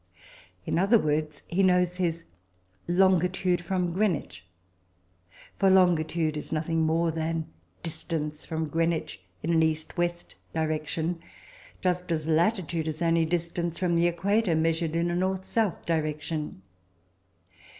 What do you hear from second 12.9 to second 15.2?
only distance from the equator measured in a